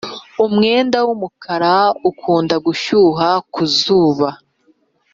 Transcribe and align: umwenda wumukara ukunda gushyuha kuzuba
umwenda 0.45 0.97
wumukara 1.07 1.75
ukunda 2.09 2.55
gushyuha 2.65 3.29
kuzuba 3.53 4.27